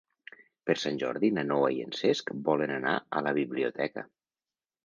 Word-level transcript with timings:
Per 0.69 0.75
Sant 0.83 0.97
Jordi 1.03 1.29
na 1.39 1.43
Noa 1.51 1.69
i 1.75 1.77
en 1.87 1.93
Cesc 1.99 2.33
volen 2.49 2.73
anar 2.79 2.97
a 3.21 3.25
la 3.29 3.35
biblioteca. 3.41 4.09